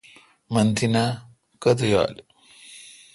[0.51, 1.05] من تینہ
[1.61, 2.15] کتہ یال۔